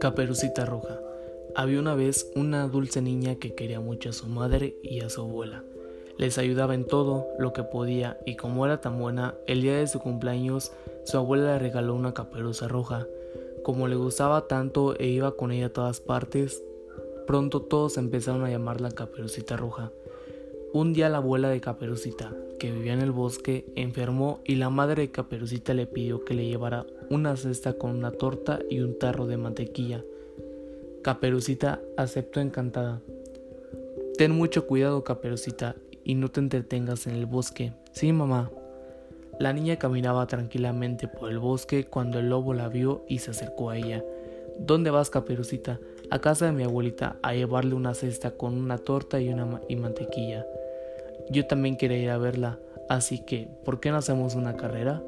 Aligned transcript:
Caperucita 0.00 0.66
Roja. 0.66 1.00
Había 1.54 1.80
una 1.80 1.94
vez 1.94 2.30
una 2.34 2.68
dulce 2.68 3.02
niña 3.02 3.36
que 3.36 3.54
quería 3.54 3.80
mucho 3.80 4.10
a 4.10 4.12
su 4.12 4.26
madre 4.26 4.76
y 4.82 5.00
a 5.00 5.10
su 5.10 5.22
abuela. 5.22 5.64
Les 6.18 6.38
ayudaba 6.38 6.74
en 6.74 6.84
todo 6.84 7.26
lo 7.38 7.52
que 7.52 7.62
podía 7.64 8.18
y 8.24 8.36
como 8.36 8.66
era 8.66 8.80
tan 8.80 8.98
buena, 8.98 9.34
el 9.46 9.62
día 9.62 9.76
de 9.76 9.86
su 9.86 9.98
cumpleaños 9.98 10.72
su 11.04 11.16
abuela 11.16 11.54
le 11.54 11.58
regaló 11.58 11.94
una 11.94 12.14
caperuza 12.14 12.68
roja. 12.68 13.06
Como 13.62 13.88
le 13.88 13.96
gustaba 13.96 14.46
tanto 14.46 14.96
e 14.98 15.08
iba 15.08 15.36
con 15.36 15.50
ella 15.50 15.66
a 15.66 15.72
todas 15.72 16.00
partes, 16.00 16.62
pronto 17.26 17.62
todos 17.62 17.98
empezaron 17.98 18.44
a 18.44 18.50
llamarla 18.50 18.92
Caperucita 18.92 19.56
Roja. 19.56 19.90
Un 20.72 20.92
día 20.92 21.08
la 21.08 21.18
abuela 21.18 21.48
de 21.48 21.60
Caperucita, 21.60 22.32
que 22.58 22.72
vivía 22.72 22.92
en 22.92 23.00
el 23.00 23.12
bosque, 23.12 23.66
enfermó 23.76 24.40
y 24.44 24.56
la 24.56 24.70
madre 24.70 25.02
de 25.02 25.10
Caperucita 25.10 25.74
le 25.74 25.86
pidió 25.86 26.24
que 26.24 26.34
le 26.34 26.46
llevara 26.46 26.86
una 27.10 27.36
cesta 27.36 27.74
con 27.74 27.90
una 27.90 28.10
torta 28.10 28.60
y 28.68 28.80
un 28.80 28.98
tarro 28.98 29.26
de 29.26 29.36
mantequilla. 29.36 30.02
Caperucita 31.02 31.80
aceptó 31.96 32.40
encantada. 32.40 33.00
Ten 34.18 34.32
mucho 34.32 34.66
cuidado, 34.66 35.04
Caperucita, 35.04 35.76
y 36.04 36.14
no 36.14 36.30
te 36.30 36.40
entretengas 36.40 37.06
en 37.06 37.14
el 37.14 37.26
bosque. 37.26 37.72
Sí, 37.92 38.12
mamá. 38.12 38.50
La 39.38 39.52
niña 39.52 39.76
caminaba 39.76 40.26
tranquilamente 40.26 41.08
por 41.08 41.30
el 41.30 41.38
bosque 41.38 41.84
cuando 41.84 42.18
el 42.18 42.30
lobo 42.30 42.54
la 42.54 42.68
vio 42.68 43.04
y 43.08 43.18
se 43.18 43.32
acercó 43.32 43.70
a 43.70 43.76
ella. 43.76 44.02
¿Dónde 44.58 44.90
vas, 44.90 45.10
Caperucita? 45.10 45.78
A 46.10 46.20
casa 46.20 46.46
de 46.46 46.52
mi 46.52 46.62
abuelita 46.62 47.18
a 47.22 47.34
llevarle 47.34 47.74
una 47.74 47.92
cesta 47.92 48.30
con 48.30 48.54
una 48.54 48.78
torta 48.78 49.20
y 49.20 49.28
una 49.28 49.44
mantequilla. 49.44 50.46
Yo 51.30 51.46
también 51.46 51.76
quería 51.76 51.98
ir 51.98 52.10
a 52.10 52.18
verla, 52.18 52.58
así 52.88 53.24
que, 53.24 53.48
¿por 53.64 53.80
qué 53.80 53.90
no 53.90 53.96
hacemos 53.96 54.34
una 54.34 54.56
carrera? 54.56 55.02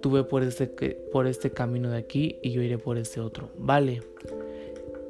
Tú 0.00 0.10
ve 0.10 0.24
por 0.24 0.42
este, 0.42 0.66
por 0.66 1.26
este 1.26 1.50
camino 1.50 1.90
de 1.90 1.98
aquí 1.98 2.38
y 2.42 2.50
yo 2.50 2.62
iré 2.62 2.78
por 2.78 2.98
este 2.98 3.20
otro. 3.20 3.50
Vale. 3.56 4.02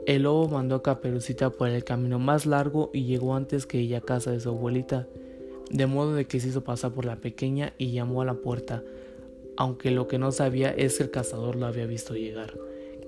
El 0.07 0.25
lobo 0.25 0.49
mandó 0.49 0.77
a 0.77 0.83
Caperucita 0.83 1.51
por 1.51 1.69
el 1.69 1.83
camino 1.83 2.19
más 2.19 2.45
largo 2.45 2.91
y 2.93 3.05
llegó 3.05 3.35
antes 3.35 3.67
que 3.67 3.79
ella 3.79 3.99
a 3.99 4.03
casa 4.03 4.31
de 4.31 4.41
su 4.41 4.51
abuelita, 4.51 5.09
de 5.71 5.87
modo 5.87 6.15
de 6.15 6.27
que 6.27 6.41
se 6.41 6.49
hizo 6.49 6.63
pasar 6.63 6.93
por 6.93 7.07
la 7.07 7.17
pequeña 7.17 7.73
y 7.79 7.93
llamó 7.93 8.21
a 8.21 8.27
la 8.27 8.35
puerta, 8.35 8.83
aunque 9.57 9.91
lo 9.91 10.07
que 10.07 10.19
no 10.19 10.31
sabía 10.31 10.71
es 10.71 10.99
que 10.99 11.05
el 11.05 11.11
cazador 11.11 11.57
lo 11.57 11.67
había 11.67 11.87
visto 11.87 12.15
llegar. 12.15 12.55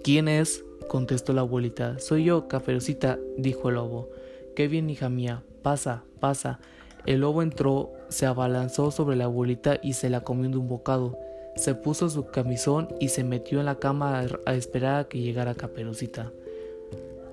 ¿Quién 0.03 0.29
es? 0.29 0.65
contestó 0.89 1.33
la 1.33 1.43
abuelita. 1.43 1.99
Soy 1.99 2.25
yo, 2.25 2.49
Caperucita, 2.49 3.19
dijo 3.37 3.69
el 3.69 3.75
lobo. 3.75 4.09
Qué 4.55 4.69
bien, 4.69 4.89
hija 4.89 5.09
mía. 5.09 5.43
Pasa, 5.63 6.05
pasa. 6.21 6.61
El 7.07 7.21
lobo 7.21 7.43
entró, 7.43 7.93
se 8.09 8.27
abalanzó 8.27 8.91
sobre 8.91 9.17
la 9.17 9.25
abuelita 9.25 9.79
y 9.81 9.93
se 9.93 10.11
la 10.11 10.23
comió 10.23 10.51
de 10.51 10.57
un 10.59 10.69
bocado. 10.69 11.19
Se 11.55 11.75
puso 11.75 12.11
su 12.11 12.27
camisón 12.27 12.89
y 13.01 13.09
se 13.09 13.25
metió 13.25 13.61
en 13.61 13.67
la 13.67 13.77
cama 13.77 14.27
a 14.45 14.55
esperar 14.55 15.01
a 15.01 15.09
que 15.09 15.21
llegara 15.21 15.55
Caperucita. 15.55 16.33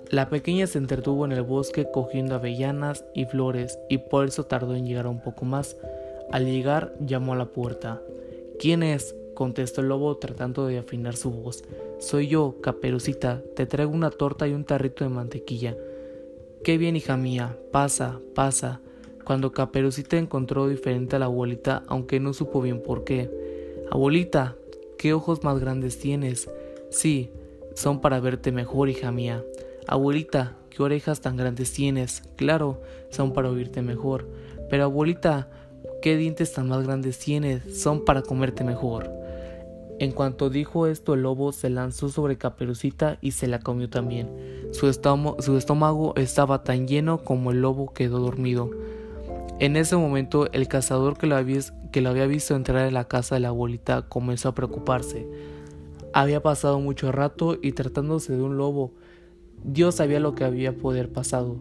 La 0.09 0.29
pequeña 0.29 0.67
se 0.67 0.77
entretuvo 0.77 1.25
en 1.25 1.31
el 1.31 1.41
bosque 1.41 1.89
cogiendo 1.91 2.35
avellanas 2.35 3.03
y 3.15 3.25
flores 3.25 3.79
y 3.89 3.97
por 3.97 4.27
eso 4.27 4.45
tardó 4.45 4.75
en 4.75 4.85
llegar 4.85 5.07
un 5.07 5.19
poco 5.19 5.43
más. 5.43 5.75
Al 6.31 6.45
llegar 6.45 6.93
llamó 6.99 7.33
a 7.33 7.37
la 7.37 7.45
puerta. 7.45 7.99
¿Quién 8.59 8.83
es? 8.83 9.15
contestó 9.33 9.81
el 9.81 9.87
lobo 9.87 10.15
tratando 10.17 10.67
de 10.67 10.77
afinar 10.77 11.15
su 11.15 11.31
voz. 11.31 11.63
Soy 11.97 12.27
yo, 12.27 12.57
Caperucita, 12.61 13.41
te 13.55 13.65
traigo 13.65 13.91
una 13.91 14.11
torta 14.11 14.47
y 14.47 14.53
un 14.53 14.65
tarrito 14.65 15.03
de 15.03 15.09
mantequilla. 15.09 15.75
Qué 16.63 16.77
bien, 16.77 16.95
hija 16.95 17.17
mía, 17.17 17.57
pasa, 17.71 18.19
pasa. 18.35 18.81
Cuando 19.25 19.51
Caperucita 19.51 20.17
encontró 20.17 20.67
diferente 20.67 21.15
a 21.15 21.19
la 21.19 21.25
abuelita, 21.25 21.83
aunque 21.87 22.19
no 22.19 22.33
supo 22.33 22.61
bien 22.61 22.81
por 22.81 23.03
qué. 23.03 23.29
Abuelita, 23.91 24.55
¿qué 24.97 25.13
ojos 25.13 25.43
más 25.43 25.59
grandes 25.59 25.99
tienes? 25.99 26.49
Sí, 26.89 27.31
son 27.75 28.01
para 28.01 28.19
verte 28.19 28.51
mejor, 28.51 28.89
hija 28.89 29.11
mía. 29.11 29.43
Abuelita, 29.87 30.55
¿qué 30.69 30.83
orejas 30.83 31.21
tan 31.21 31.37
grandes 31.37 31.73
tienes? 31.73 32.23
Claro, 32.35 32.81
son 33.09 33.33
para 33.33 33.49
oírte 33.49 33.81
mejor. 33.81 34.27
Pero 34.69 34.83
abuelita, 34.85 35.49
¿qué 36.01 36.17
dientes 36.17 36.53
tan 36.53 36.67
más 36.67 36.83
grandes 36.83 37.19
tienes? 37.19 37.81
Son 37.81 38.05
para 38.05 38.21
comerte 38.21 38.63
mejor. 38.63 39.11
En 39.99 40.11
cuanto 40.11 40.49
dijo 40.49 40.87
esto, 40.87 41.13
el 41.13 41.21
lobo 41.21 41.51
se 41.51 41.69
lanzó 41.69 42.09
sobre 42.09 42.37
Caperucita 42.37 43.17
y 43.21 43.31
se 43.31 43.47
la 43.47 43.59
comió 43.59 43.89
también. 43.89 44.29
Su, 44.71 44.91
su 44.91 45.57
estómago 45.57 46.13
estaba 46.15 46.63
tan 46.63 46.87
lleno 46.87 47.23
como 47.23 47.51
el 47.51 47.61
lobo 47.61 47.93
quedó 47.93 48.19
dormido. 48.19 48.71
En 49.59 49.77
ese 49.77 49.95
momento, 49.95 50.51
el 50.51 50.67
cazador 50.67 51.17
que 51.17 51.27
lo, 51.27 51.35
había, 51.35 52.27
visto 52.27 52.55
entrar 52.55 52.87
en 52.87 52.93
la 52.93 53.07
casa 53.07 53.35
de 53.35 53.41
la 53.41 53.49
abuelita 53.49 54.01
comenzó 54.03 54.49
a 54.49 54.55
preocuparse. 54.55 55.27
Había 56.11 56.41
pasado 56.41 56.79
mucho 56.79 57.11
rato 57.11 57.57
y 57.61 57.71
tratándose 57.71 58.35
de 58.35 58.41
un 58.41 58.57
lobo, 58.57 58.93
Dios 59.63 59.95
sabía 59.95 60.19
lo 60.19 60.35
que 60.35 60.43
había 60.43 60.75
poder 60.75 61.11
pasado, 61.13 61.57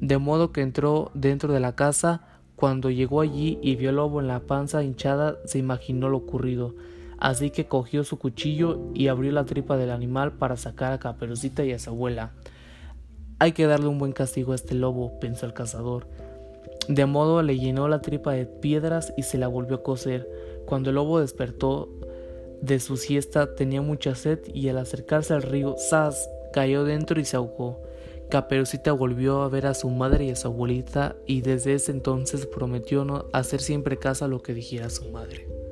de 0.00 0.16
modo 0.16 0.52
que 0.52 0.62
entró 0.62 1.10
dentro 1.14 1.52
de 1.52 1.60
la 1.60 1.74
casa, 1.74 2.26
cuando 2.56 2.90
llegó 2.90 3.20
allí 3.20 3.58
y 3.62 3.76
vio 3.76 3.90
al 3.90 3.96
lobo 3.96 4.20
en 4.20 4.28
la 4.28 4.40
panza 4.40 4.82
hinchada, 4.82 5.36
se 5.44 5.58
imaginó 5.58 6.08
lo 6.08 6.18
ocurrido, 6.18 6.74
así 7.18 7.50
que 7.50 7.66
cogió 7.66 8.04
su 8.04 8.18
cuchillo 8.18 8.80
y 8.94 9.08
abrió 9.08 9.32
la 9.32 9.44
tripa 9.44 9.76
del 9.76 9.90
animal 9.90 10.32
para 10.32 10.56
sacar 10.56 10.92
a 10.92 10.98
Caperucita 10.98 11.64
y 11.64 11.72
a 11.72 11.78
su 11.78 11.90
abuela. 11.90 12.32
Hay 13.40 13.52
que 13.52 13.66
darle 13.66 13.88
un 13.88 13.98
buen 13.98 14.12
castigo 14.12 14.52
a 14.52 14.54
este 14.54 14.74
lobo, 14.74 15.18
pensó 15.20 15.44
el 15.44 15.52
cazador. 15.52 16.06
De 16.88 17.06
modo 17.06 17.42
le 17.42 17.58
llenó 17.58 17.88
la 17.88 18.02
tripa 18.02 18.32
de 18.32 18.46
piedras 18.46 19.12
y 19.16 19.22
se 19.22 19.38
la 19.38 19.48
volvió 19.48 19.76
a 19.76 19.82
coser. 19.82 20.28
Cuando 20.66 20.90
el 20.90 20.96
lobo 20.96 21.20
despertó 21.20 21.88
de 22.60 22.80
su 22.80 22.96
siesta 22.96 23.54
tenía 23.54 23.82
mucha 23.82 24.14
sed 24.14 24.40
y 24.52 24.68
al 24.68 24.78
acercarse 24.78 25.34
al 25.34 25.42
río, 25.42 25.76
¡zas! 25.78 26.28
cayó 26.52 26.84
dentro 26.84 27.20
y 27.20 27.24
se 27.24 27.36
ahogó. 27.36 27.82
Caperucita 28.30 28.92
volvió 28.92 29.42
a 29.42 29.48
ver 29.48 29.66
a 29.66 29.74
su 29.74 29.90
madre 29.90 30.24
y 30.24 30.30
a 30.30 30.36
su 30.36 30.48
abuelita 30.48 31.16
y 31.26 31.40
desde 31.42 31.74
ese 31.74 31.92
entonces 31.92 32.46
prometió 32.46 33.04
no 33.04 33.26
hacer 33.32 33.60
siempre 33.60 33.98
caso 33.98 34.24
a 34.24 34.28
lo 34.28 34.42
que 34.42 34.54
dijera 34.54 34.88
su 34.90 35.10
madre. 35.10 35.63